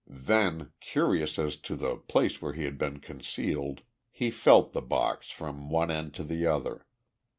Then, 0.07 0.71
curious 0.79 1.37
as 1.37 1.57
to 1.57 1.75
the 1.75 1.95
place 1.95 2.41
where 2.41 2.53
he 2.53 2.63
had 2.63 2.79
been 2.79 3.01
concealed, 3.01 3.81
he 4.09 4.31
felt 4.31 4.71
the 4.71 4.81
box 4.81 5.29
from 5.29 5.69
one 5.69 5.91
end 5.91 6.15
to 6.15 6.23
the 6.23 6.47
other. 6.47 6.87